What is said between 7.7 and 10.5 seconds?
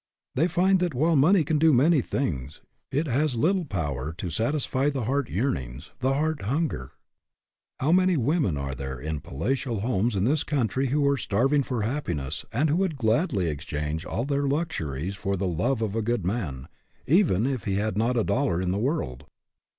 How many women there are in palatial homes in this